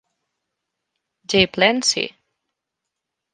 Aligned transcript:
J. 1.27 1.45
Plant 1.45 1.83
Sci. 1.85 2.09